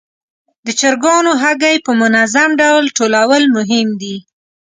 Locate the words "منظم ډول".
2.01-2.83